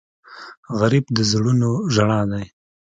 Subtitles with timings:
[0.79, 2.45] غریب د زړونو ژړا دی